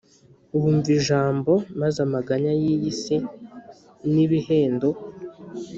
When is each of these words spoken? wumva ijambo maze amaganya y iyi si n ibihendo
wumva 0.57 0.89
ijambo 0.97 1.51
maze 1.79 1.97
amaganya 2.07 2.51
y 2.61 2.63
iyi 2.73 2.91
si 3.01 3.15
n 4.11 4.13
ibihendo 4.25 4.89